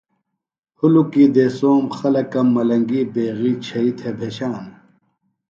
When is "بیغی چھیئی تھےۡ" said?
3.13-4.15